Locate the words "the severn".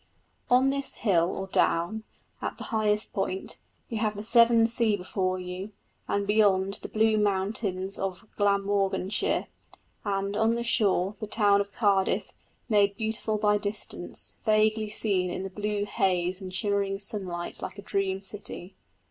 4.15-4.65